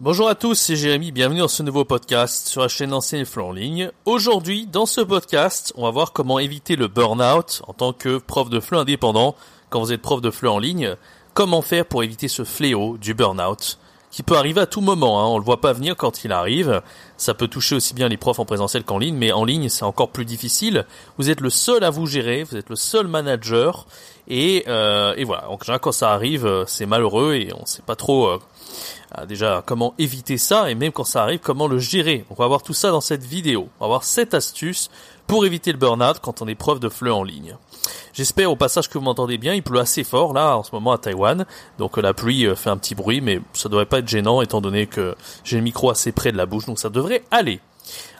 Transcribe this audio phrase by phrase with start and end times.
[0.00, 3.42] Bonjour à tous, c'est Jérémy, bienvenue dans ce nouveau podcast sur la chaîne Enseigne FLE
[3.42, 3.90] en ligne.
[4.06, 8.50] Aujourd'hui, dans ce podcast, on va voir comment éviter le burn-out en tant que prof
[8.50, 9.36] de FLE indépendant
[9.70, 10.96] quand vous êtes prof de FLE en ligne.
[11.32, 13.78] Comment faire pour éviter ce fléau du burn-out?
[14.14, 15.26] Qui peut arriver à tout moment, hein.
[15.26, 16.82] on le voit pas venir quand il arrive.
[17.16, 19.84] Ça peut toucher aussi bien les profs en présentiel qu'en ligne, mais en ligne c'est
[19.84, 20.86] encore plus difficile.
[21.18, 23.88] Vous êtes le seul à vous gérer, vous êtes le seul manager,
[24.28, 25.48] et, euh, et voilà.
[25.48, 28.38] Donc quand ça arrive, euh, c'est malheureux et on sait pas trop euh,
[29.10, 32.24] ah, déjà comment éviter ça et même quand ça arrive, comment le gérer.
[32.30, 33.68] On va voir tout ça dans cette vidéo.
[33.80, 34.90] On va voir 7 astuces
[35.26, 37.56] pour éviter le burn-out quand on est prof de FLE en ligne.
[38.12, 39.54] J'espère au passage que vous m'entendez bien.
[39.54, 41.46] Il pleut assez fort là en ce moment à Taïwan,
[41.78, 44.60] donc la pluie euh, fait un petit bruit, mais ça devrait pas être gênant étant
[44.60, 47.60] donné que j'ai le micro assez près de la bouche, donc ça devrait aller.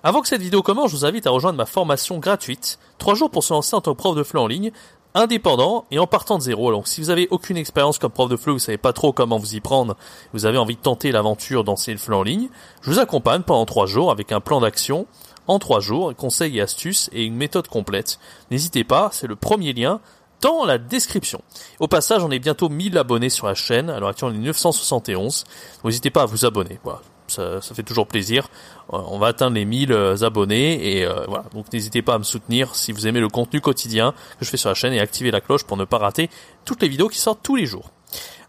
[0.02, 3.30] Avant que cette vidéo commence, je vous invite à rejoindre ma formation gratuite, 3 jours
[3.30, 4.72] pour se lancer en tant que prof de FLE en ligne,
[5.14, 6.68] indépendant et en partant de zéro.
[6.68, 9.38] Alors si vous avez aucune expérience comme prof de FLE, vous savez pas trop comment
[9.38, 9.96] vous y prendre,
[10.32, 12.48] vous avez envie de tenter l'aventure d'enseigner le FLE en ligne,
[12.82, 15.06] je vous accompagne pendant trois jours avec un plan d'action
[15.46, 18.18] en trois jours, conseils et astuces et une méthode complète.
[18.50, 20.00] N'hésitez pas, c'est le premier lien
[20.40, 21.42] dans la description.
[21.80, 23.88] Au passage, on est bientôt 1000 abonnés sur la chaîne.
[23.90, 25.44] Alors actuellement, on est 971.
[25.84, 26.78] N'hésitez pas à vous abonner.
[26.82, 28.48] Voilà ça, fait toujours plaisir.
[28.92, 31.44] Euh, on va atteindre les 1000 euh, abonnés et euh, voilà.
[31.54, 34.56] Donc n'hésitez pas à me soutenir si vous aimez le contenu quotidien que je fais
[34.56, 36.30] sur la chaîne et activez la cloche pour ne pas rater
[36.64, 37.90] toutes les vidéos qui sortent tous les jours.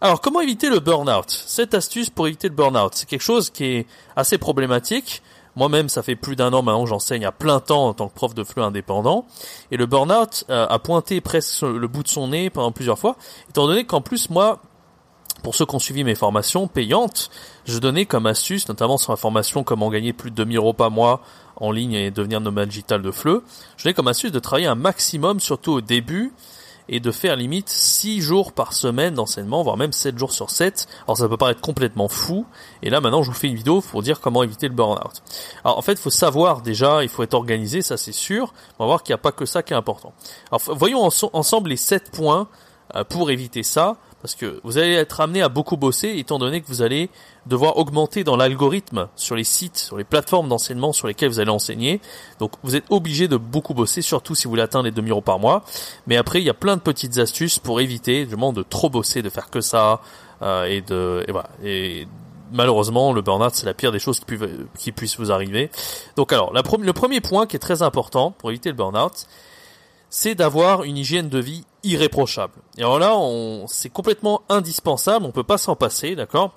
[0.00, 1.26] Alors comment éviter le burn-out?
[1.28, 5.22] Cette astuce pour éviter le burn-out, c'est quelque chose qui est assez problématique.
[5.56, 8.14] Moi-même, ça fait plus d'un an maintenant que j'enseigne à plein temps en tant que
[8.14, 9.26] prof de FLE indépendant.
[9.70, 13.16] Et le burn-out a pointé presque le bout de son nez pendant plusieurs fois,
[13.48, 14.60] étant donné qu'en plus, moi,
[15.42, 17.30] pour ceux qui ont suivi mes formations payantes,
[17.64, 20.90] je donnais comme astuce, notamment sur la formation comment gagner plus de 2000 euros par
[20.90, 21.20] mois
[21.56, 23.40] en ligne et devenir nomade digital de FLE,
[23.76, 26.32] je donnais comme astuce de travailler un maximum, surtout au début,
[26.88, 30.86] et de faire limite 6 jours par semaine d'enseignement, voire même 7 jours sur 7.
[31.06, 32.46] Alors ça peut paraître complètement fou,
[32.82, 35.22] et là maintenant je vous fais une vidéo pour dire comment éviter le burn-out.
[35.64, 38.84] Alors en fait il faut savoir déjà, il faut être organisé, ça c'est sûr, on
[38.84, 40.12] va voir qu'il n'y a pas que ça qui est important.
[40.50, 42.48] Alors voyons ensemble les 7 points
[42.94, 46.60] euh, pour éviter ça parce que vous allez être amené à beaucoup bosser étant donné
[46.60, 47.10] que vous allez
[47.46, 51.50] devoir augmenter dans l'algorithme sur les sites, sur les plateformes d'enseignement sur lesquelles vous allez
[51.50, 52.00] enseigner.
[52.38, 55.20] Donc vous êtes obligé de beaucoup bosser, surtout si vous voulez atteindre les 2000 euros
[55.20, 55.64] par mois.
[56.06, 59.22] Mais après, il y a plein de petites astuces pour éviter vraiment de trop bosser,
[59.22, 60.00] de faire que ça
[60.42, 61.50] euh, et de et voilà.
[61.62, 62.08] Et
[62.52, 64.20] malheureusement, le burn-out, c'est la pire des choses
[64.76, 65.70] qui, puissent, vous arriver.
[66.16, 69.26] Donc alors, le premier point qui est très important pour éviter le burn-out,
[70.08, 72.54] c'est d'avoir une hygiène de vie irréprochable.
[72.76, 76.52] Et alors là, on, c'est complètement indispensable, on peut pas s'en passer, d'accord?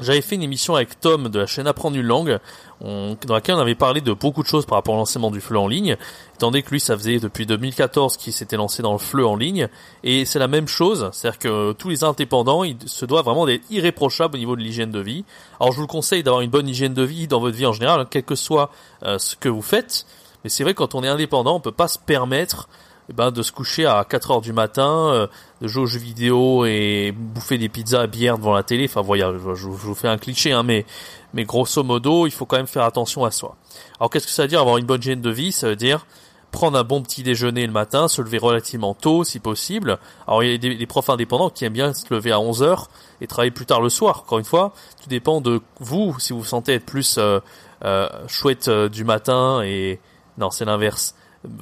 [0.00, 2.40] J'avais fait une émission avec Tom de la chaîne Apprendre une langue,
[2.80, 5.56] dans laquelle on avait parlé de beaucoup de choses par rapport à l'enseignement du FLE
[5.56, 5.96] en ligne,
[6.34, 9.36] étant donné que lui, ça faisait depuis 2014 qu'il s'était lancé dans le FLE en
[9.36, 9.68] ligne,
[10.02, 13.70] et c'est la même chose, c'est-à-dire que tous les indépendants, ils se doivent vraiment d'être
[13.70, 15.24] irréprochables au niveau de l'hygiène de vie.
[15.60, 18.04] Alors je vous conseille d'avoir une bonne hygiène de vie dans votre vie en général,
[18.10, 18.72] quel que soit
[19.04, 20.06] euh, ce que vous faites,
[20.42, 22.68] mais c'est vrai quand on est indépendant, on peut pas se permettre
[23.10, 25.26] eh ben, de se coucher à 4 heures du matin, euh,
[25.60, 28.86] de jouer aux jeux vidéo et bouffer des pizzas et bière devant la télé.
[28.88, 30.86] Enfin, voilà, je, vous fais un cliché, hein, mais,
[31.34, 33.56] mais grosso modo, il faut quand même faire attention à soi.
[34.00, 35.52] Alors, qu'est-ce que ça veut dire avoir une bonne hygiène de vie?
[35.52, 36.06] Ça veut dire
[36.50, 39.98] prendre un bon petit déjeuner le matin, se lever relativement tôt si possible.
[40.28, 42.62] Alors il y a des, des profs indépendants qui aiment bien se lever à 11
[42.62, 42.90] heures
[43.20, 44.20] et travailler plus tard le soir.
[44.20, 44.72] Encore une fois,
[45.02, 47.40] tout dépend de vous, si vous vous sentez être plus euh,
[47.84, 49.98] euh, chouette du matin et...
[50.38, 51.14] Non, c'est l'inverse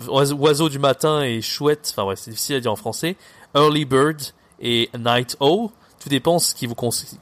[0.09, 3.17] oiseau du matin et chouette, enfin ouais, c'est difficile à dire en français,
[3.55, 4.21] early bird
[4.61, 5.71] et night owl.
[6.01, 6.75] Tout dépend ce qui vous,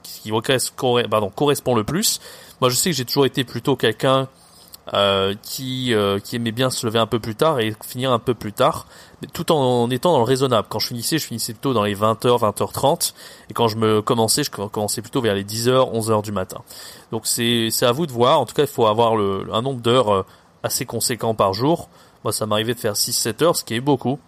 [0.03, 2.21] qui vous correspond le plus.
[2.63, 4.29] Moi, je sais que j'ai toujours été plutôt quelqu'un
[4.93, 8.19] euh, qui euh, qui aimait bien se lever un peu plus tard et finir un
[8.19, 8.87] peu plus tard,
[9.33, 10.67] tout en, étant dans le raisonnable.
[10.69, 13.13] Quand je finissais, je finissais plutôt dans les 20h, 20h30,
[13.51, 16.63] et quand je me commençais, je commençais plutôt vers les 10h, 11h du matin.
[17.13, 18.41] Donc c'est c'est à vous de voir.
[18.41, 20.27] En tout cas, il faut avoir le, un nombre d'heures euh,
[20.65, 21.89] assez conséquent par jour
[22.25, 24.19] moi, ça m'arrivait de faire 6-7 heures, ce qui est beaucoup.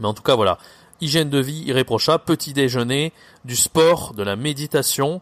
[0.00, 0.58] Mais en tout cas, voilà.
[1.00, 3.12] Hygiène de vie irréprochable, petit déjeuner,
[3.44, 5.20] du sport, de la méditation,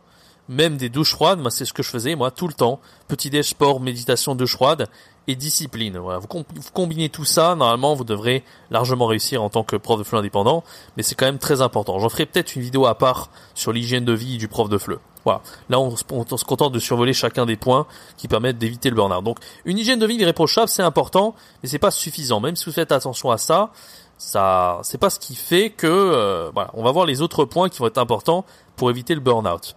[0.49, 1.41] même des douches froides.
[1.41, 2.81] Moi, c'est ce que je faisais, moi, tout le temps.
[3.09, 4.89] Petit déj, sport, méditation, douche froide
[5.27, 5.99] et discipline.
[5.99, 6.19] Voilà.
[6.19, 6.29] Vous,
[6.73, 10.65] combinez tout ça, normalement, vous devrez largement réussir en tant que prof de FLE indépendant.
[10.97, 11.99] Mais c'est quand même très important.
[11.99, 14.99] J'en ferai peut-être une vidéo à part sur l'hygiène de vie du prof de FLE.
[15.25, 15.41] Voilà.
[15.71, 17.87] Là, on, se contente de survoler chacun des points
[18.17, 19.25] qui permettent d'éviter le burn-out.
[19.25, 22.41] Donc, une hygiène de vie irréprochable, c'est important, mais c'est pas suffisant.
[22.41, 23.71] Même si vous faites attention à ça,
[24.19, 27.69] ça, c'est pas ce qui fait que, euh, voilà, on va voir les autres points
[27.69, 28.45] qui vont être importants
[28.77, 29.77] pour éviter le burn-out.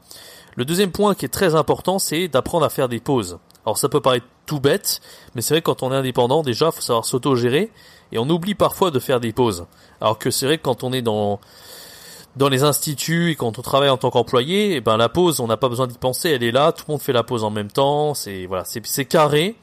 [0.55, 3.37] Le deuxième point qui est très important, c'est d'apprendre à faire des pauses.
[3.65, 5.01] Alors ça peut paraître tout bête,
[5.35, 7.71] mais c'est vrai que quand on est indépendant, déjà, faut savoir s'auto-gérer,
[8.11, 9.65] et on oublie parfois de faire des pauses.
[10.01, 11.39] Alors que c'est vrai que quand on est dans
[12.37, 15.47] dans les instituts et quand on travaille en tant qu'employé, eh ben la pause, on
[15.47, 17.49] n'a pas besoin d'y penser, elle est là, tout le monde fait la pause en
[17.49, 19.55] même temps, c'est voilà, c'est carré.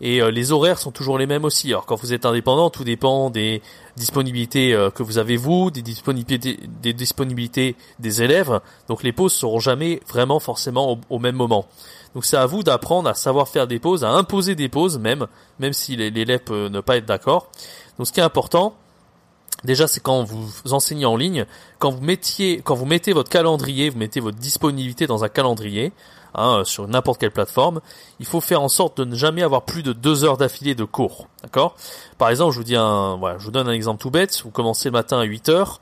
[0.00, 1.68] Et euh, les horaires sont toujours les mêmes aussi.
[1.68, 3.62] Alors quand vous êtes indépendant, tout dépend des
[3.96, 8.60] disponibilités euh, que vous avez vous, des disponibilités, des disponibilités des élèves.
[8.88, 11.66] Donc les pauses seront jamais vraiment forcément au, même moment.
[12.14, 15.26] Donc c'est à vous d'apprendre à savoir faire des pauses, à imposer des pauses même,
[15.58, 17.48] même si l'élève peut ne pas être d'accord.
[17.96, 18.74] Donc ce qui est important,
[19.64, 21.46] Déjà, c'est quand vous enseignez en ligne,
[21.78, 25.92] quand vous mettiez, quand vous mettez votre calendrier, vous mettez votre disponibilité dans un calendrier,
[26.34, 27.80] hein, sur n'importe quelle plateforme,
[28.20, 30.84] il faut faire en sorte de ne jamais avoir plus de deux heures d'affilée de
[30.84, 31.76] cours, d'accord?
[32.18, 34.42] Par exemple, je vous dis un, voilà, je vous donne un exemple tout bête.
[34.44, 35.80] Vous commencez le matin à 8 heures,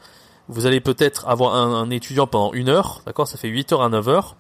[0.49, 3.26] vous allez peut-être avoir un, étudiant pendant une heure, d'accord?
[3.26, 4.37] Ça fait 8 heures à 9 heures,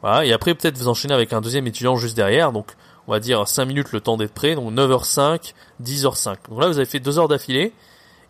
[0.00, 0.24] voilà.
[0.24, 2.74] Et après, peut-être vous enchaînez avec un deuxième étudiant juste derrière, donc
[3.06, 6.36] on va dire 5 minutes le temps d'être prêt, donc 9h05, 10h05.
[6.48, 7.72] Donc là, vous avez fait deux heures d'affilée.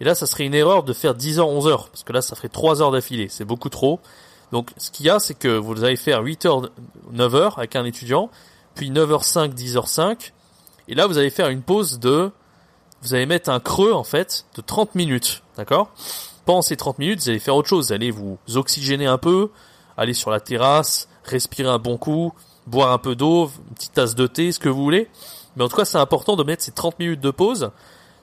[0.03, 2.21] Et là, ça serait une erreur de faire 10 heures, 11 heures, parce que là,
[2.23, 3.29] ça ferait 3 heures d'affilée.
[3.29, 4.01] C'est beaucoup trop.
[4.51, 6.71] Donc, ce qu'il y a, c'est que vous allez faire 8 heures,
[7.13, 8.29] 9 heures avec un étudiant,
[8.75, 10.33] puis 9h05, 10h05.
[10.89, 12.33] Et là, vous allez faire une pause de,
[13.03, 15.45] vous allez mettre un creux, en fait, de 30 minutes.
[15.57, 15.93] D'accord?
[16.47, 17.87] Pendant ces 30 minutes, vous allez faire autre chose.
[17.87, 19.51] Vous allez vous oxygéner un peu,
[19.97, 22.33] aller sur la terrasse, respirer un bon coup,
[22.67, 25.09] boire un peu d'eau, une petite tasse de thé, ce que vous voulez.
[25.55, 27.71] Mais en tout cas, c'est important de mettre ces 30 minutes de pause.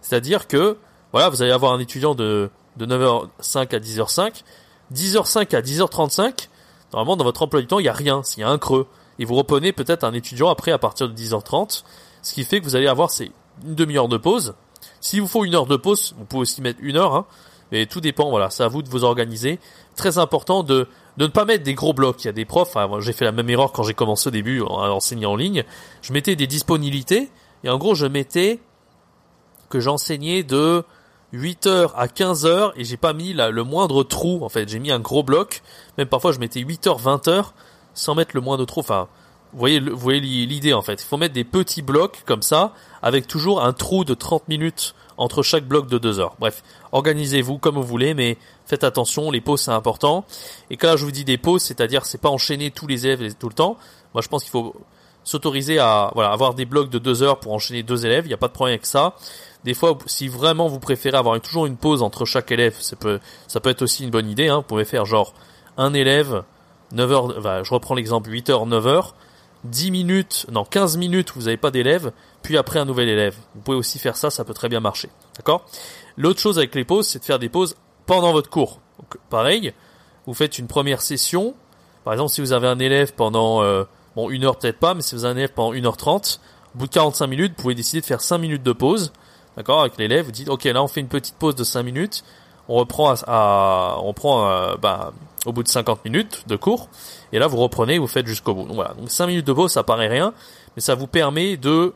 [0.01, 0.75] C'est-à-dire que
[1.11, 4.43] voilà, vous allez avoir un étudiant de, de 9h05 à 10h05.
[4.93, 6.47] 10h05 à 10h35,
[6.93, 8.87] normalement dans votre emploi du temps, il n'y a rien, s'il y a un creux.
[9.19, 11.83] Et vous reprenez peut-être un étudiant après à partir de 10h30,
[12.21, 13.31] ce qui fait que vous allez avoir c'est
[13.65, 14.55] une demi-heure de pause.
[15.01, 17.25] S'il vous faut une heure de pause, vous pouvez aussi mettre une heure, hein,
[17.71, 19.59] mais tout dépend, voilà, c'est à vous de vous organiser.
[19.95, 22.23] Très important de, de ne pas mettre des gros blocs.
[22.23, 24.61] Il y a des profs, j'ai fait la même erreur quand j'ai commencé au début
[24.61, 25.63] à enseigner en ligne.
[26.01, 27.29] Je mettais des disponibilités,
[27.63, 28.59] et en gros, je mettais
[29.69, 30.83] que j'enseignais de
[31.33, 34.67] 8h à 15h et j'ai pas mis le moindre trou en fait.
[34.67, 35.61] J'ai mis un gros bloc.
[35.97, 37.51] Même parfois je mettais 8h 20h
[37.93, 38.79] sans mettre le moindre trou.
[38.79, 39.07] Enfin
[39.53, 41.01] vous voyez voyez l'idée en fait.
[41.01, 44.95] Il faut mettre des petits blocs comme ça avec toujours un trou de 30 minutes
[45.17, 46.35] entre chaque bloc de 2 heures.
[46.39, 50.25] Bref organisez-vous comme vous voulez mais faites attention les pauses c'est important.
[50.71, 53.49] Et quand je vous dis des pauses c'est-à-dire c'est pas enchaîner tous les élèves tout
[53.49, 53.77] le temps.
[54.15, 54.75] Moi je pense qu'il faut
[55.23, 58.33] s'autoriser à voilà avoir des blocs de 2 heures pour enchaîner deux élèves il n'y
[58.33, 59.15] a pas de problème avec ça
[59.63, 63.19] des fois, si vraiment vous préférez avoir toujours une pause entre chaque élève, ça peut,
[63.47, 64.47] ça peut être aussi une bonne idée.
[64.47, 64.57] Hein.
[64.57, 65.33] Vous pouvez faire genre
[65.77, 66.43] un élève,
[66.93, 69.15] 9 heures, je reprends l'exemple 8 heures, 9 heures,
[69.65, 73.35] 10 minutes, non 15 minutes, vous n'avez pas d'élève, puis après un nouvel élève.
[73.55, 75.09] Vous pouvez aussi faire ça, ça peut très bien marcher.
[75.35, 75.65] D'accord?
[76.15, 77.75] L'autre chose avec les pauses, c'est de faire des pauses
[78.05, 78.79] pendant votre cours.
[79.29, 79.73] Pareil,
[80.25, 81.53] vous faites une première session.
[82.05, 83.83] Par exemple, si vous avez un élève pendant, euh,
[84.15, 86.39] bon, une heure peut-être pas, mais si vous avez un élève pendant 1h30,
[86.75, 89.11] au bout de 45 minutes, vous pouvez décider de faire 5 minutes de pause
[89.59, 92.23] d'accord, avec l'élève, vous dites, ok, là on fait une petite pause de 5 minutes,
[92.69, 95.11] on reprend à, on prend euh, bah,
[95.45, 96.87] au bout de 50 minutes de cours,
[97.33, 98.63] et là vous reprenez, vous faites jusqu'au bout.
[98.63, 100.33] Donc voilà, donc 5 minutes de pause, ça paraît rien,
[100.75, 101.93] mais ça vous permet de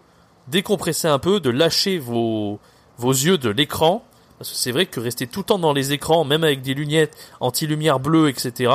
[0.49, 2.59] décompresser un peu, de lâcher vos,
[2.97, 4.03] vos yeux de l'écran,
[4.39, 6.73] parce que c'est vrai que rester tout le temps dans les écrans, même avec des
[6.73, 8.73] lunettes anti-lumière bleue, etc.,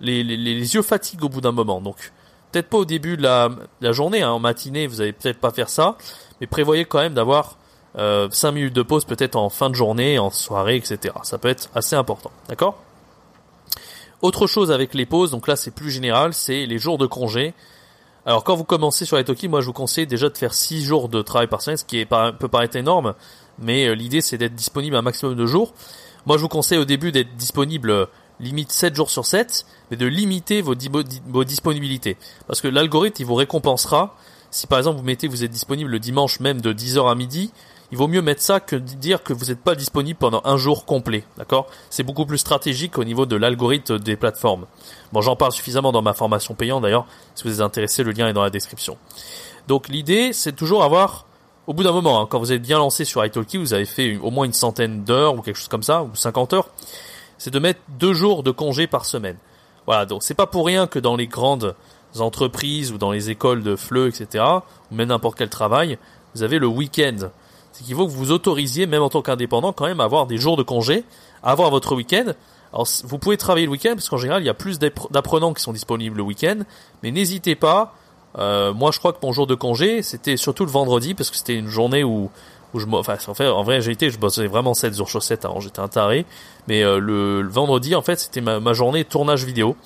[0.00, 1.80] les, les, les, yeux fatiguent au bout d'un moment.
[1.80, 2.12] Donc
[2.52, 3.50] peut-être pas au début de la,
[3.80, 5.96] la journée, hein, en matinée, vous allez peut-être pas faire ça,
[6.40, 7.56] mais prévoyez quand même d'avoir
[7.96, 11.14] euh, 5 minutes de pause peut-être en fin de journée, en soirée, etc.
[11.22, 12.76] Ça peut être assez important, d'accord?
[14.20, 17.54] Autre chose avec les pauses, donc là c'est plus général, c'est les jours de congé.
[18.26, 21.08] Alors quand vous commencez sur Italki, moi je vous conseille déjà de faire 6 jours
[21.08, 23.14] de travail par semaine, ce qui est, peut paraître énorme,
[23.58, 25.72] mais euh, l'idée c'est d'être disponible un maximum de jours.
[26.26, 28.08] Moi je vous conseille au début d'être disponible
[28.40, 30.74] limite 7 jours sur 7, mais de limiter vos,
[31.44, 32.16] disponibilités.
[32.46, 34.14] Parce que l'algorithme il vous récompensera
[34.50, 37.52] si par exemple vous mettez vous êtes disponible le dimanche même de 10h à midi,
[37.90, 40.84] il vaut mieux mettre ça que dire que vous n'êtes pas disponible pendant un jour
[40.84, 41.68] complet, d'accord?
[41.88, 44.66] C'est beaucoup plus stratégique au niveau de l'algorithme des plateformes.
[45.12, 48.28] Bon, j'en parle suffisamment dans ma formation payante d'ailleurs, si vous êtes intéressé, le lien
[48.28, 48.98] est dans la description.
[49.68, 51.26] Donc l'idée, c'est toujours avoir,
[51.66, 54.18] au bout d'un moment, hein, quand vous êtes bien lancé sur italki, vous avez fait
[54.18, 56.68] au moins une centaine d'heures ou quelque chose comme ça, ou 50 heures,
[57.38, 59.36] c'est de mettre deux jours de congé par semaine.
[59.86, 61.74] Voilà, donc c'est pas pour rien que dans les grandes
[62.18, 64.44] entreprises ou dans les écoles de FLE, etc.,
[64.90, 65.98] ou même n'importe quel travail,
[66.34, 67.30] vous avez le week-end
[67.78, 70.36] c'est qu'il faut que vous autorisiez, même en tant qu'indépendant, quand même à avoir des
[70.36, 71.04] jours de congé,
[71.44, 72.32] à avoir votre week-end.
[72.72, 75.62] Alors, vous pouvez travailler le week-end, parce qu'en général, il y a plus d'apprenants qui
[75.62, 76.58] sont disponibles le week-end,
[77.02, 77.94] mais n'hésitez pas.
[78.36, 81.36] Euh, moi, je crois que mon jour de congé, c'était surtout le vendredi, parce que
[81.36, 82.30] c'était une journée où
[82.74, 85.22] où je, enfin, en fait, en vrai, j'ai été, je bossais vraiment 7 jours sur
[85.22, 86.26] 7, avant j'étais un taré.
[86.66, 89.76] Mais euh, le, vendredi, en fait, c'était ma, ma, journée tournage vidéo.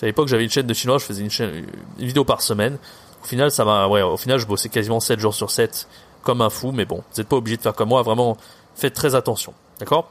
[0.00, 1.66] À l'époque, j'avais une chaîne de chinois, je faisais une, chaîne,
[1.98, 2.78] une vidéo par semaine.
[3.22, 5.88] Au final, ça m'a, ouais, au final, je bossais quasiment 7 jours sur 7,
[6.22, 6.70] comme un fou.
[6.70, 8.02] Mais bon, vous n'êtes pas obligé de faire comme moi.
[8.02, 8.36] Vraiment,
[8.76, 10.10] faites très attention, d'accord?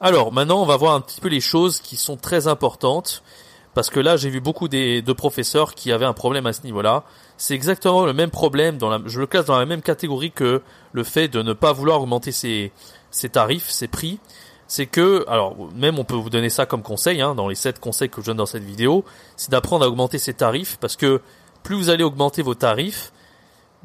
[0.00, 3.22] Alors, maintenant, on va voir un petit peu les choses qui sont très importantes.
[3.74, 6.62] Parce que là, j'ai vu beaucoup des, de professeurs qui avaient un problème à ce
[6.62, 7.02] niveau-là.
[7.36, 10.62] C'est exactement le même problème, je le classe dans la même catégorie que
[10.92, 12.72] le fait de ne pas vouloir augmenter ses,
[13.10, 14.20] ses tarifs, ses prix.
[14.66, 17.80] C'est que, alors même on peut vous donner ça comme conseil, hein, dans les 7
[17.80, 19.04] conseils que je donne dans cette vidéo,
[19.36, 21.20] c'est d'apprendre à augmenter ses tarifs, parce que
[21.62, 23.12] plus vous allez augmenter vos tarifs,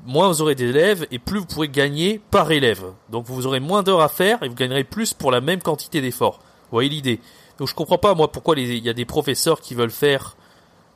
[0.06, 2.86] moins vous aurez d'élèves et plus vous pourrez gagner par élève.
[3.10, 6.02] Donc vous aurez moins d'heures à faire et vous gagnerez plus pour la même quantité
[6.02, 6.40] d'efforts.
[6.40, 7.20] Vous voyez l'idée
[7.60, 10.38] donc je comprends pas moi pourquoi il y a des professeurs qui veulent faire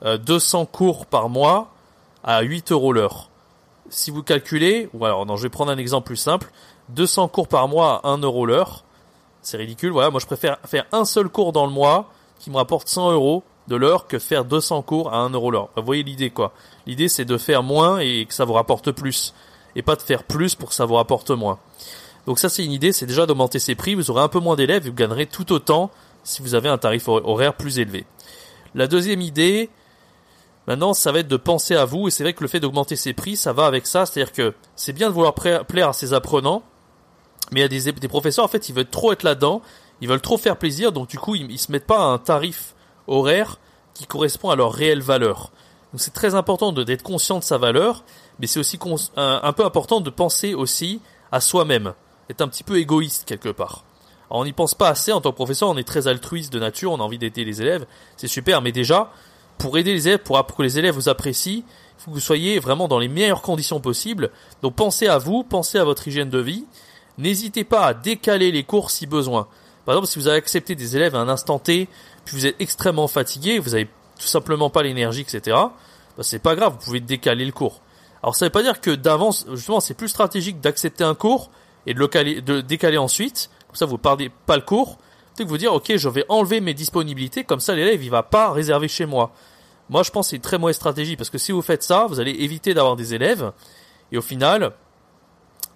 [0.01, 1.72] 200 euh, cours par mois
[2.23, 3.29] à 8 euros l'heure.
[3.89, 6.51] Si vous calculez, ou alors non, je vais prendre un exemple plus simple,
[6.89, 8.83] 200 cours par mois à 1 euro l'heure,
[9.41, 9.91] c'est ridicule.
[9.91, 13.11] Voilà, moi je préfère faire un seul cours dans le mois qui me rapporte 100
[13.11, 15.69] euros de l'heure que faire 200 cours à 1 euro l'heure.
[15.75, 16.53] Vous voyez l'idée quoi
[16.85, 19.33] L'idée c'est de faire moins et que ça vous rapporte plus,
[19.75, 21.59] et pas de faire plus pour que ça vous rapporte moins.
[22.25, 24.55] Donc ça c'est une idée, c'est déjà d'augmenter ses prix, vous aurez un peu moins
[24.55, 25.91] d'élèves, vous gagnerez tout autant
[26.23, 28.05] si vous avez un tarif horaire plus élevé.
[28.75, 29.69] La deuxième idée,
[30.67, 32.95] maintenant, ça va être de penser à vous, et c'est vrai que le fait d'augmenter
[32.95, 36.13] ses prix, ça va avec ça, c'est-à-dire que c'est bien de vouloir plaire à ses
[36.13, 36.63] apprenants,
[37.51, 39.61] mais il y a des, des professeurs, en fait, ils veulent trop être là-dedans,
[40.01, 42.17] ils veulent trop faire plaisir, donc du coup, ils, ils se mettent pas à un
[42.17, 42.75] tarif
[43.07, 43.59] horaire
[43.93, 45.51] qui correspond à leur réelle valeur.
[45.91, 48.03] Donc c'est très important d'être conscient de sa valeur,
[48.39, 48.79] mais c'est aussi
[49.15, 51.01] un peu important de penser aussi
[51.31, 51.93] à soi-même,
[52.29, 53.83] être un petit peu égoïste quelque part
[54.33, 56.91] on n'y pense pas assez en tant que professeur, on est très altruiste de nature,
[56.91, 57.85] on a envie d'aider les élèves,
[58.17, 59.11] c'est super, mais déjà,
[59.57, 61.63] pour aider les élèves, pour, que les élèves vous apprécient, il
[61.97, 64.31] faut que vous soyez vraiment dans les meilleures conditions possibles.
[64.61, 66.65] Donc pensez à vous, pensez à votre hygiène de vie.
[67.17, 69.47] N'hésitez pas à décaler les cours si besoin.
[69.85, 71.87] Par exemple, si vous avez accepté des élèves à un instant T,
[72.25, 73.87] puis vous êtes extrêmement fatigué, vous avez
[74.19, 75.57] tout simplement pas l'énergie, etc.
[76.17, 77.81] Bah, c'est pas grave, vous pouvez décaler le cours.
[78.21, 81.49] Alors ça veut pas dire que d'avance, justement, c'est plus stratégique d'accepter un cours
[81.85, 84.97] et de, le décaler ensuite, comme ça vous perdez pas le cours,
[85.41, 88.51] que vous dire ok je vais enlever mes disponibilités, comme ça l'élève il va pas
[88.51, 89.31] réserver chez moi.
[89.89, 92.05] Moi je pense que c'est une très mauvaise stratégie parce que si vous faites ça,
[92.07, 93.51] vous allez éviter d'avoir des élèves
[94.11, 94.71] et au final,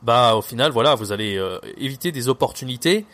[0.01, 3.05] bah au final voilà vous allez euh, éviter des opportunités.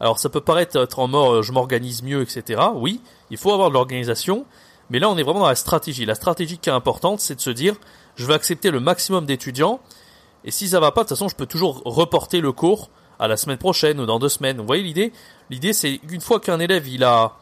[0.00, 2.62] Alors ça peut paraître être en mort euh, je m'organise mieux etc.
[2.74, 3.00] Oui,
[3.30, 4.46] il faut avoir de l'organisation,
[4.90, 6.06] mais là on est vraiment dans la stratégie.
[6.06, 7.74] La stratégie qui est importante c'est de se dire
[8.16, 9.80] je vais accepter le maximum d'étudiants
[10.44, 13.28] et si ça va pas de toute façon je peux toujours reporter le cours à
[13.28, 14.58] la semaine prochaine ou dans deux semaines.
[14.58, 15.12] Vous voyez l'idée?
[15.50, 17.32] L'idée c'est qu'une fois qu'un élève il a,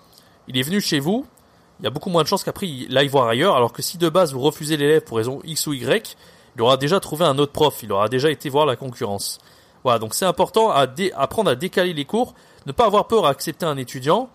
[0.48, 1.26] il est venu chez vous,
[1.80, 3.56] il y a beaucoup moins de chances qu'après il aille voir ailleurs.
[3.56, 6.16] Alors que si de base vous refusez l'élève pour raison X ou Y,
[6.56, 9.38] il aura déjà trouvé un autre prof, il aura déjà été voir la concurrence.
[9.84, 12.34] Voilà, donc c'est important à apprendre à décaler les cours,
[12.66, 14.30] ne pas avoir peur à accepter un étudiant.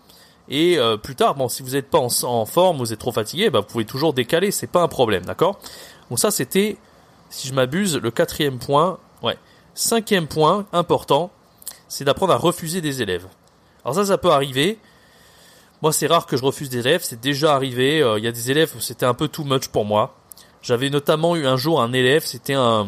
[0.48, 3.50] Et euh, plus tard, bon, si vous n'êtes pas en, forme, vous êtes trop fatigué,
[3.50, 5.58] bah, vous pouvez toujours décaler, c'est pas un problème, d'accord?
[6.10, 6.76] Donc ça, c'était,
[7.28, 8.98] si je m'abuse, le quatrième point.
[9.74, 11.30] Cinquième point important,
[11.88, 13.26] c'est d'apprendre à refuser des élèves.
[13.84, 14.78] Alors ça, ça peut arriver.
[15.80, 17.02] Moi, c'est rare que je refuse des élèves.
[17.02, 18.02] C'est déjà arrivé.
[18.02, 20.14] Euh, il y a des élèves où c'était un peu too much pour moi.
[20.62, 22.24] J'avais notamment eu un jour un élève.
[22.24, 22.86] C'était un,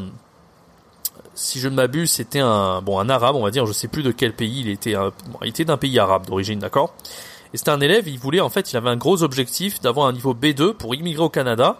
[1.34, 3.66] si je ne m'abuse, c'était un, bon, un arabe, on va dire.
[3.66, 4.94] Je sais plus de quel pays il était.
[5.42, 6.94] il était d'un pays arabe d'origine, d'accord?
[7.52, 8.06] Et c'était un élève.
[8.08, 11.24] Il voulait, en fait, il avait un gros objectif d'avoir un niveau B2 pour immigrer
[11.24, 11.78] au Canada.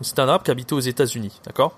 [0.00, 1.72] C'est un arabe qui habitait aux États-Unis, d'accord?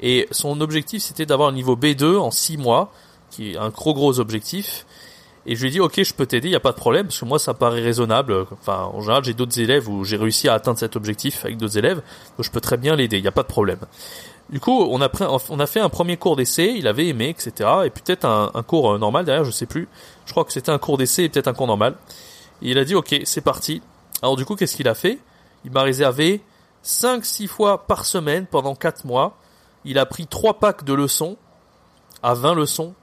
[0.00, 2.92] Et son objectif, c'était d'avoir un niveau B2 en 6 mois,
[3.30, 4.86] qui est un gros gros objectif.
[5.46, 7.06] Et je lui ai dit, ok, je peux t'aider, il n'y a pas de problème,
[7.06, 8.46] parce que moi, ça paraît raisonnable.
[8.52, 11.78] Enfin, en général, j'ai d'autres élèves où j'ai réussi à atteindre cet objectif avec d'autres
[11.78, 11.96] élèves,
[12.36, 13.78] donc je peux très bien l'aider, il n'y a pas de problème.
[14.50, 17.70] Du coup, on a, fait un premier cours d'essai, il avait aimé, etc.
[17.84, 19.88] Et peut-être un, un, cours euh, normal derrière, je sais plus.
[20.26, 21.94] Je crois que c'était un cours d'essai et peut-être un cours normal.
[22.60, 23.80] Et il a dit, ok, c'est parti.
[24.22, 25.20] Alors du coup, qu'est-ce qu'il a fait?
[25.64, 26.42] Il m'a réservé
[26.84, 29.36] 5-6 fois par semaine pendant 4 mois
[29.84, 31.36] il a pris trois packs de leçons
[32.22, 32.94] à 20 leçons.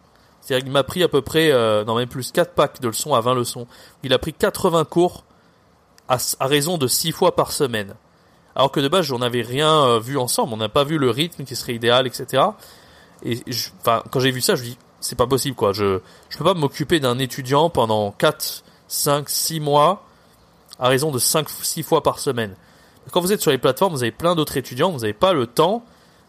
[0.42, 3.14] C'est-à-dire qu'il m'a pris à peu près, euh, non même plus, 4 packs de leçons
[3.14, 3.68] à 20 leçons.
[4.04, 5.26] Il a pris 80 cours
[6.08, 7.96] à, raison de 6 fois par semaine.
[8.56, 10.54] Alors que de base, j'en avais rien euh, vu ensemble.
[10.54, 12.44] On n'a pas vu le rythme qui serait idéal, etc.
[13.24, 13.44] Et
[13.84, 15.74] quand j'ai vu ça, je me dis, c'est pas possible, quoi.
[15.74, 20.06] Je, je peux pas m'occuper d'un étudiant pendant 4, 5, 6 mois
[20.80, 22.56] à raison de 5, 6 fois par semaine.
[23.12, 25.48] Quand vous êtes sur les plateformes, vous avez plein d'autres étudiants, vous n'avez pas le
[25.48, 25.84] temps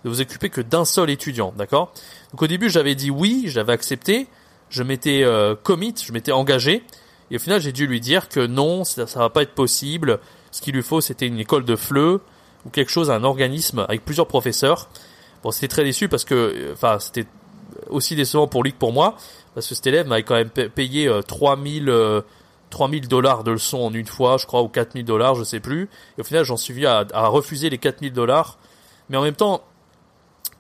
[0.09, 1.93] vous occuper que d'un seul étudiant, d'accord?
[2.33, 4.29] Donc au début, j'avais dit oui, j'avais accepté,
[4.71, 6.83] je m'étais euh, commit, je m'étais engagé,
[7.31, 10.19] et au final, j'ai dû lui dire que non, ça, ça va pas être possible.
[10.51, 12.21] Ce qu'il lui faut, c'était une école de fleu
[12.65, 14.89] ou quelque chose, un organisme avec plusieurs professeurs.
[15.43, 17.27] Bon, c'était très déçu parce que, euh, enfin, c'était
[17.89, 19.17] aussi décevant pour lui que pour moi,
[19.55, 22.25] parce que cet élève m'avait quand même payé 3000
[22.71, 25.89] 3000 dollars de leçons en une fois, je crois, ou 4000 dollars, je sais plus.
[26.17, 28.59] Et au final, j'en suis venu à, refuser les 4000 dollars.
[29.09, 29.63] Mais en même temps,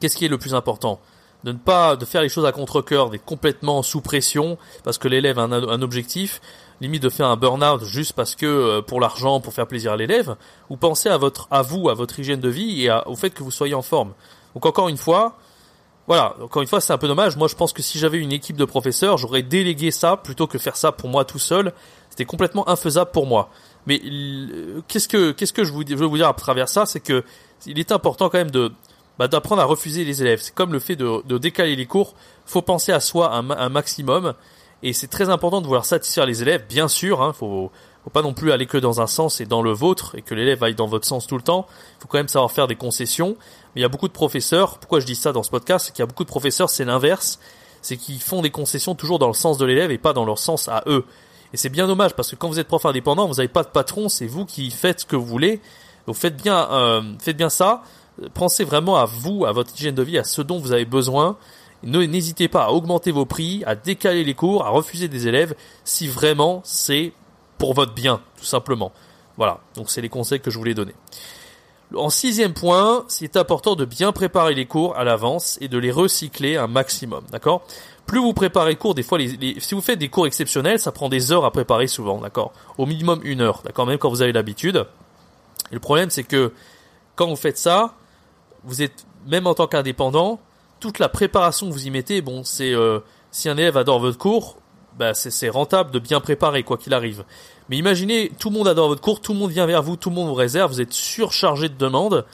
[0.00, 1.00] qu'est-ce qui est le plus important?
[1.44, 5.06] De ne pas de faire les choses à contre-cœur, d'être complètement sous pression parce que
[5.06, 6.40] l'élève a un, objectif,
[6.80, 9.96] limite de faire un burn-out juste parce que euh, pour l'argent, pour faire plaisir à
[9.96, 10.34] l'élève,
[10.68, 13.42] ou pensez à votre à vous, à votre hygiène de vie et au fait que
[13.42, 14.14] vous soyez en forme.
[14.54, 15.38] Donc encore une fois,
[16.08, 17.36] voilà, encore une fois, c'est un peu dommage.
[17.36, 20.56] Moi, je pense que si j'avais une équipe de professeurs, j'aurais délégué ça plutôt que
[20.56, 21.74] faire ça pour moi tout seul.
[22.08, 23.50] C'était complètement infaisable pour moi.
[23.86, 24.00] Mais
[24.88, 27.24] qu'est-ce que qu'est-ce que je, vous, veux vous dire à travers ça, c'est que
[27.66, 28.72] il est important quand même de
[29.18, 30.40] bah, d'apprendre à refuser les élèves.
[30.42, 32.14] C'est comme le fait de, de, décaler les cours.
[32.46, 34.34] Faut penser à soi un, un maximum,
[34.82, 36.66] et c'est très important de vouloir satisfaire les élèves.
[36.68, 37.70] Bien sûr, hein, faut
[38.08, 40.34] faut pas non plus aller que dans un sens et dans le vôtre et que
[40.34, 41.66] l'élève aille dans votre sens tout le temps.
[41.98, 43.36] Faut quand même savoir faire des concessions.
[43.74, 45.92] Mais il y a beaucoup de professeurs, pourquoi je dis ça dans ce podcast, c'est
[45.92, 47.38] qu'il y a beaucoup de professeurs, c'est l'inverse,
[47.82, 50.38] c'est qu'ils font des concessions toujours dans le sens de l'élève et pas dans leur
[50.38, 51.04] sens à eux.
[51.52, 53.68] Et c'est bien dommage parce que quand vous êtes prof indépendant, vous n'avez pas de
[53.68, 55.60] patron, c'est vous qui faites ce que vous voulez.
[56.06, 57.82] Donc faites bien, euh, faites bien ça.
[58.34, 61.36] Pensez vraiment à vous, à votre hygiène de vie, à ce dont vous avez besoin.
[61.82, 66.08] N'hésitez pas à augmenter vos prix, à décaler les cours, à refuser des élèves si
[66.08, 67.12] vraiment c'est
[67.56, 68.92] pour votre bien, tout simplement.
[69.36, 70.94] Voilà, donc c'est les conseils que je voulais donner.
[71.94, 75.90] En sixième point, c'est important de bien préparer les cours à l'avance et de les
[75.90, 77.62] recycler un maximum, d'accord?
[78.04, 81.30] Plus vous préparez cours, des fois, si vous faites des cours exceptionnels, ça prend des
[81.30, 82.52] heures à préparer souvent, d'accord?
[82.76, 83.86] Au minimum une heure, d'accord?
[83.86, 84.84] Même quand vous avez l'habitude.
[85.70, 86.52] Et le problème, c'est que
[87.16, 87.94] quand vous faites ça,
[88.64, 90.40] vous êtes, même en tant qu'indépendant,
[90.80, 92.72] toute la préparation que vous y mettez, bon, c'est...
[92.72, 93.00] Euh,
[93.30, 94.56] si un élève adore votre cours,
[94.98, 97.24] bah, c'est rentable de bien préparer quoi qu'il arrive.
[97.68, 100.10] Mais imaginez, tout le monde adore votre cours, tout le monde vient vers vous, tout
[100.10, 102.24] le monde vous réserve, vous êtes surchargé de demandes.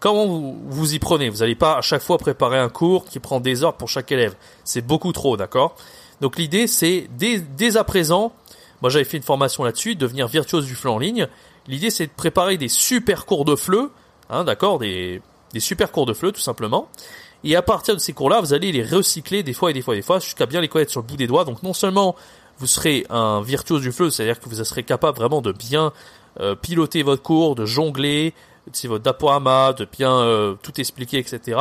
[0.00, 1.28] Comment vous vous y prenez?
[1.30, 4.10] Vous n'allez pas à chaque fois préparer un cours qui prend des heures pour chaque
[4.10, 4.34] élève.
[4.64, 5.76] C'est beaucoup trop, d'accord?
[6.20, 8.32] Donc l'idée, c'est dès, dès à présent,
[8.80, 11.28] moi j'avais fait une formation là-dessus, devenir virtuose du fleu en ligne.
[11.68, 13.92] L'idée, c'est de préparer des super cours de fleu,
[14.28, 16.88] hein, d'accord, des, des super cours de fleu tout simplement.
[17.44, 19.94] Et à partir de ces cours-là, vous allez les recycler des fois et des fois
[19.94, 21.44] et des fois jusqu'à bien les connaître sur le bout des doigts.
[21.44, 22.14] Donc non seulement
[22.58, 25.92] vous serez un virtuose du fleu, c'est-à-dire que vous serez capable vraiment de bien
[26.40, 28.34] euh, piloter votre cours, de jongler,
[28.72, 31.58] c'est votre dapoama, de bien euh, tout expliquer, etc.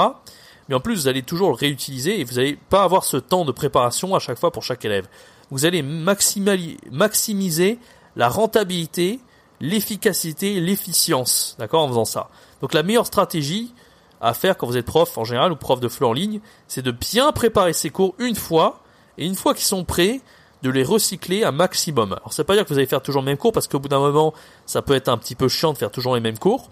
[0.69, 3.45] Mais en plus, vous allez toujours le réutiliser et vous n'allez pas avoir ce temps
[3.45, 5.07] de préparation à chaque fois pour chaque élève.
[5.49, 7.79] Vous allez maximiser
[8.15, 9.19] la rentabilité,
[9.61, 12.29] l'efficacité, l'efficience, d'accord, en faisant ça.
[12.61, 13.73] Donc la meilleure stratégie,
[14.19, 16.81] à faire quand vous êtes prof en général ou prof de fleu en ligne, c'est
[16.81, 18.81] de bien préparer ces cours une fois,
[19.17, 20.21] et une fois qu'ils sont prêts,
[20.61, 22.13] de les recycler un maximum.
[22.13, 23.79] Alors ça veut pas dire que vous allez faire toujours le même cours, parce qu'au
[23.79, 24.33] bout d'un moment,
[24.65, 26.69] ça peut être un petit peu chiant de faire toujours les mêmes cours,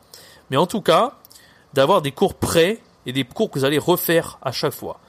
[0.50, 1.18] mais en tout cas,
[1.74, 5.00] d'avoir des cours prêts et des cours que vous allez refaire à chaque fois,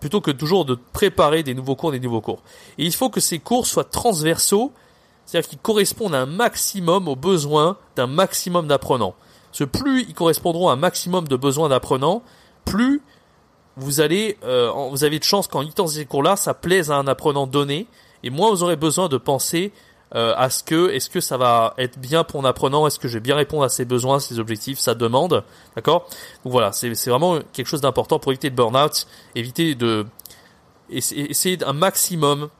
[0.00, 2.42] plutôt que toujours de préparer des nouveaux cours, des nouveaux cours.
[2.78, 4.72] Et il faut que ces cours soient transversaux,
[5.24, 9.14] c'est-à-dire qu'ils correspondent un maximum aux besoins d'un maximum d'apprenants.
[9.52, 12.22] Ce plus ils correspondront à un maximum de besoins d'apprenants,
[12.64, 13.02] plus
[13.76, 17.06] vous allez, euh, vous avez de chance qu'en dans ces cours-là, ça plaise à un
[17.06, 17.86] apprenant donné,
[18.22, 19.72] et moins vous aurez besoin de penser
[20.14, 23.08] euh, à ce que, est-ce que ça va être bien pour un apprenant, est-ce que
[23.08, 25.42] je vais bien répondre à ses besoins, ses objectifs, sa demande,
[25.74, 26.06] d'accord?
[26.44, 30.06] Donc voilà, c'est vraiment quelque chose d'important pour éviter le burn-out, éviter de
[30.90, 32.50] essayer un maximum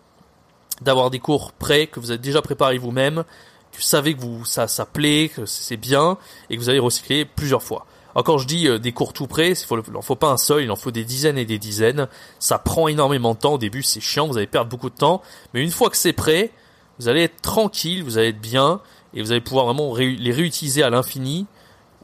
[0.80, 3.24] d'avoir des cours prêts que vous avez déjà préparés vous-même,
[3.72, 6.18] que vous savez que vous ça ça plaît, que c'est bien
[6.50, 7.86] et que vous allez recycler plusieurs fois.
[8.24, 10.64] Quand je dis euh, des cours tout prêts, il faut, en faut pas un seul,
[10.64, 12.08] il en faut des dizaines et des dizaines.
[12.38, 13.54] Ça prend énormément de temps.
[13.54, 15.22] Au début, c'est chiant, vous allez perdre beaucoup de temps.
[15.54, 16.50] Mais une fois que c'est prêt,
[16.98, 18.80] vous allez être tranquille, vous allez être bien
[19.14, 21.46] et vous allez pouvoir vraiment les réutiliser à l'infini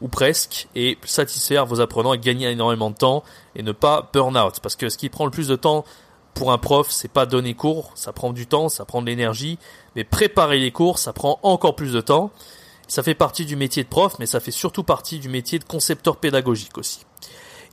[0.01, 3.23] ou presque et satisfaire vos apprenants et gagner énormément de temps
[3.55, 4.59] et ne pas burn out.
[4.61, 5.85] Parce que ce qui prend le plus de temps
[6.39, 9.59] pour un prof, c'est pas donner cours, ça prend du temps, ça prend de l'énergie,
[9.97, 12.31] mais préparer les cours, ça prend encore plus de temps.
[12.87, 15.65] Ça fait partie du métier de prof, mais ça fait surtout partie du métier de
[15.65, 17.01] concepteur pédagogique aussi.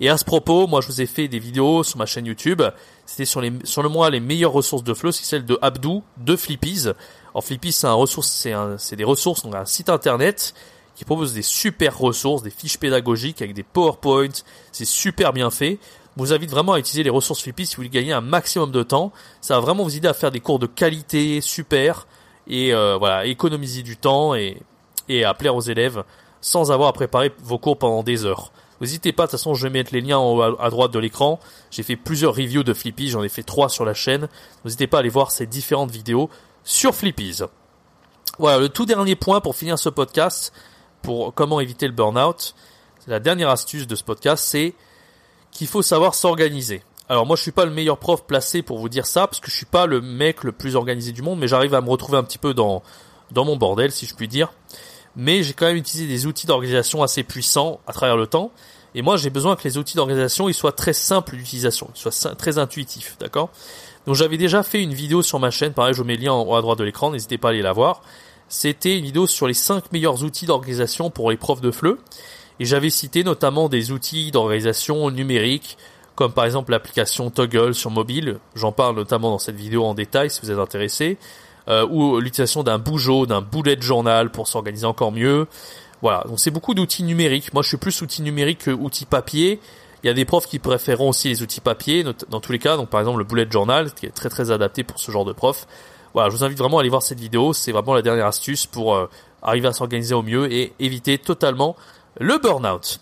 [0.00, 2.60] Et à ce propos, moi je vous ai fait des vidéos sur ma chaîne YouTube.
[3.06, 6.88] C'était sur, le mois les meilleures ressources de Flow, c'est celle de Abdou de Flippies.
[7.30, 8.48] Alors Flippies, c'est un ressource,
[8.78, 10.54] c'est des ressources, donc un site internet
[10.96, 14.32] qui propose des super ressources, des fiches pédagogiques avec des PowerPoint.
[14.72, 15.78] C'est super bien fait
[16.16, 18.82] vous invite vraiment à utiliser les ressources Flippy si vous voulez gagner un maximum de
[18.82, 19.12] temps.
[19.40, 22.06] Ça va vraiment vous aider à faire des cours de qualité super
[22.46, 24.62] et euh, voilà, économiser du temps et,
[25.08, 26.04] et à plaire aux élèves
[26.40, 28.52] sans avoir à préparer vos cours pendant des heures.
[28.80, 30.98] N'hésitez pas, de toute façon je vais mettre les liens en haut à droite de
[30.98, 31.40] l'écran.
[31.70, 34.28] J'ai fait plusieurs reviews de Flippy, j'en ai fait trois sur la chaîne.
[34.64, 36.30] N'hésitez pas à aller voir ces différentes vidéos
[36.62, 37.40] sur Flippies.
[38.38, 40.52] Voilà, le tout dernier point pour finir ce podcast,
[41.00, 42.54] pour comment éviter le burn-out.
[43.06, 44.74] La dernière astuce de ce podcast, c'est
[45.50, 46.82] qu'il faut savoir s'organiser.
[47.08, 49.50] alors moi je suis pas le meilleur prof placé pour vous dire ça parce que
[49.50, 52.18] je suis pas le mec le plus organisé du monde, mais j'arrive à me retrouver
[52.18, 52.82] un petit peu dans
[53.30, 54.52] dans mon bordel si je puis dire.
[55.16, 58.50] Mais j'ai quand même utilisé des outils d'organisation assez puissants à travers le temps.
[58.94, 62.34] Et moi j'ai besoin que les outils d'organisation ils soient très simples d'utilisation, qu'ils soient
[62.34, 63.50] très intuitifs, d'accord?
[64.06, 66.44] Donc j'avais déjà fait une vidéo sur ma chaîne, pareil je mets le lien en
[66.44, 68.02] haut à droite de l'écran, n'hésitez pas à aller la voir.
[68.48, 71.98] C'était une vidéo sur les 5 meilleurs outils d'organisation pour les profs de FLE.
[72.58, 75.76] Et j'avais cité notamment des outils d'organisation numérique,
[76.14, 80.30] comme par exemple l'application Toggle sur mobile, j'en parle notamment dans cette vidéo en détail
[80.30, 81.18] si vous êtes intéressé,
[81.68, 85.46] euh, ou l'utilisation d'un bougeot, d'un bullet journal pour s'organiser encore mieux.
[86.00, 87.52] Voilà, donc c'est beaucoup d'outils numériques.
[87.52, 89.60] Moi je suis plus outil numérique que outil papier.
[90.02, 92.76] Il y a des profs qui préféreront aussi les outils papier, dans tous les cas,
[92.76, 95.32] donc par exemple le bullet journal, qui est très très adapté pour ce genre de
[95.32, 95.66] prof.
[96.14, 98.66] Voilà, je vous invite vraiment à aller voir cette vidéo, c'est vraiment la dernière astuce
[98.66, 99.06] pour euh,
[99.42, 101.76] arriver à s'organiser au mieux et éviter totalement
[102.18, 103.00] le burn-out.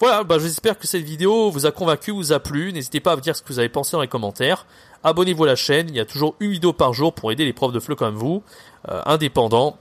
[0.00, 2.72] Voilà, bah, j'espère que cette vidéo vous a convaincu, vous a plu.
[2.72, 4.66] N'hésitez pas à me dire ce que vous avez pensé dans les commentaires.
[5.04, 7.52] Abonnez-vous à la chaîne, il y a toujours une vidéo par jour pour aider les
[7.52, 8.42] profs de FLE comme vous,
[8.88, 9.76] euh, indépendants.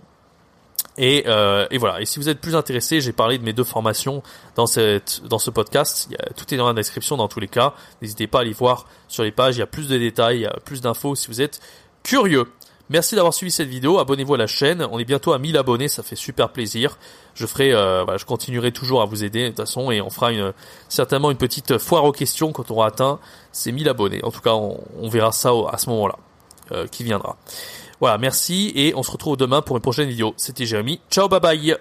[0.97, 2.01] Et, euh, et, voilà.
[2.01, 4.21] Et si vous êtes plus intéressé, j'ai parlé de mes deux formations
[4.55, 6.09] dans cette dans ce podcast.
[6.35, 7.73] Tout est dans la description dans tous les cas.
[8.01, 9.55] N'hésitez pas à aller voir sur les pages.
[9.55, 11.61] Il y a plus de détails, plus d'infos si vous êtes
[12.03, 12.45] curieux.
[12.91, 13.99] Merci d'avoir suivi cette vidéo.
[13.99, 14.85] Abonnez-vous à la chaîne.
[14.91, 15.87] On est bientôt à 1000 abonnés.
[15.87, 16.99] Ça fait super plaisir.
[17.35, 20.33] Je ferai, euh, je continuerai toujours à vous aider de toute façon et on fera
[20.33, 20.51] une,
[20.89, 23.19] certainement une petite foire aux questions quand on aura atteint
[23.53, 24.21] ces 1000 abonnés.
[24.25, 26.17] En tout cas, on, verra ça à ce moment-là
[26.73, 27.37] euh, qui viendra.
[28.01, 30.33] Voilà, merci et on se retrouve demain pour une prochaine vidéo.
[30.35, 30.99] C'était Jérémy.
[31.09, 31.77] Ciao, bye bye.